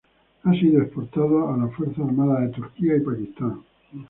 [0.41, 3.59] Ha sido exportado a las Fuerzas Armadas de Turquía y Pakistán.